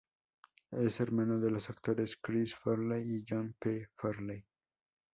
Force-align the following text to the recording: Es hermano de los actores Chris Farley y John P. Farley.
Es 0.71 0.99
hermano 0.99 1.37
de 1.39 1.51
los 1.51 1.69
actores 1.69 2.17
Chris 2.19 2.55
Farley 2.55 3.17
y 3.17 3.25
John 3.29 3.55
P. 3.59 3.85
Farley. 3.95 4.43